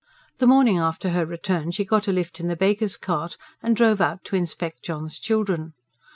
The 0.39 0.47
morning 0.47 0.79
after 0.79 1.09
her 1.09 1.27
return, 1.27 1.69
she 1.69 1.85
got 1.85 2.07
a 2.07 2.11
lift 2.11 2.39
in 2.39 2.47
the 2.47 2.55
baker's 2.55 2.97
cart 2.97 3.37
and 3.61 3.75
drove 3.75 4.01
out 4.01 4.23
to 4.23 4.35
inspect 4.35 4.81
John's 4.81 5.19
children. 5.19 5.75